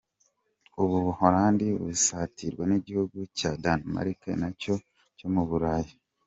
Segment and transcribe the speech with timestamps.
[0.83, 4.75] U Buholandi busatirwa n’igihugu cya Denmark, na cyo
[5.17, 5.93] cyo mu Burayi.